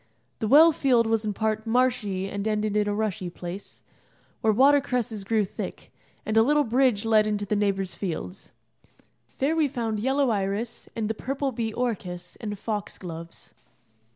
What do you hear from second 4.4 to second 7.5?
where water cresses grew thick, and a little bridge led into